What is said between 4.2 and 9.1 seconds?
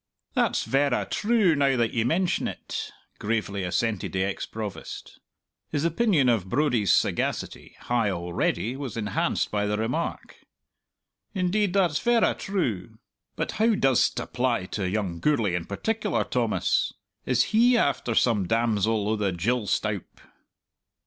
ex Provost. His opinion of Brodie's sagacity, high already, was